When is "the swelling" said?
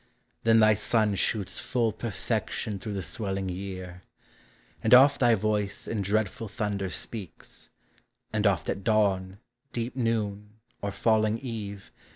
2.95-3.49